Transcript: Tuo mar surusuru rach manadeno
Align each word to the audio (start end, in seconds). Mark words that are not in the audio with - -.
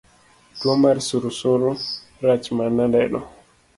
Tuo 0.61 0.73
mar 0.83 0.97
surusuru 1.07 1.69
rach 2.25 2.45
manadeno 2.57 3.19